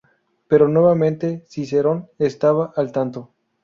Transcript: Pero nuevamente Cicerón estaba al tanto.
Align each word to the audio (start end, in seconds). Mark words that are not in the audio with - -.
Pero 0.47 0.67
nuevamente 0.67 1.45
Cicerón 1.47 2.09
estaba 2.17 2.73
al 2.75 2.91
tanto. 2.91 3.35